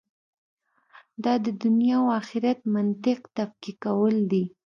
[1.23, 4.43] دا د دنیا او آخرت منطق تفکیکول دي.